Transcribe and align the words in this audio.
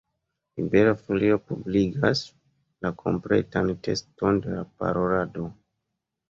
Libera 0.59 0.93
Folio 1.01 1.35
publikigas 1.49 2.23
la 2.87 2.93
kompletan 3.03 3.71
tekston 3.89 4.41
de 4.47 4.57
la 4.57 4.65
parolado. 4.81 5.47